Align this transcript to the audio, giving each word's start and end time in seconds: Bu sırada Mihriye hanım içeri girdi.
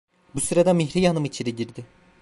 Bu 0.35 0.41
sırada 0.41 0.73
Mihriye 0.73 1.07
hanım 1.07 1.25
içeri 1.25 1.55
girdi. 1.55 1.85